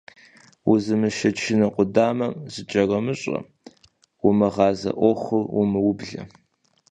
[0.71, 3.37] Узымышэчыну къудамэм зыкӀэромыщӀэ,
[4.27, 6.21] умыгъазэ Ӏуэхур умыублэ.